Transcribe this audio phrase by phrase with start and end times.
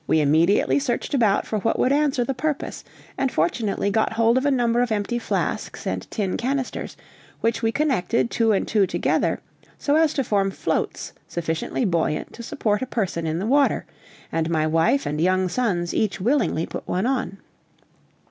[0.07, 2.83] We immediately searched about for what would answer the purpose,
[3.19, 6.97] and fortunately got hold of a number of empty flasks and tin canisters,
[7.41, 9.41] which we connected two and two together
[9.77, 13.85] so as to form floats sufficiently buoyant to support a person in the water,
[14.31, 17.37] and my wife and young sons each willingly put one on.